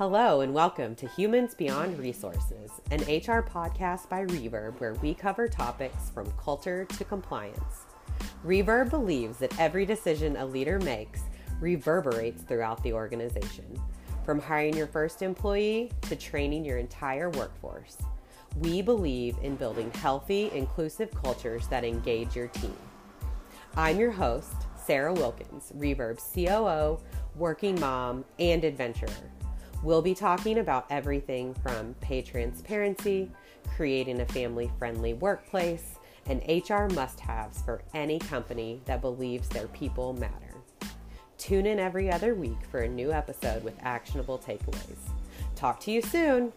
[0.00, 5.46] Hello, and welcome to Humans Beyond Resources, an HR podcast by Reverb where we cover
[5.46, 7.84] topics from culture to compliance.
[8.42, 11.20] Reverb believes that every decision a leader makes
[11.60, 13.78] reverberates throughout the organization,
[14.24, 17.98] from hiring your first employee to training your entire workforce.
[18.56, 22.76] We believe in building healthy, inclusive cultures that engage your team.
[23.76, 26.98] I'm your host, Sarah Wilkins, Reverb's COO,
[27.36, 29.30] working mom, and adventurer.
[29.82, 33.30] We'll be talking about everything from pay transparency,
[33.76, 35.94] creating a family friendly workplace,
[36.26, 40.34] and HR must haves for any company that believes their people matter.
[41.38, 44.98] Tune in every other week for a new episode with actionable takeaways.
[45.56, 46.52] Talk to you soon.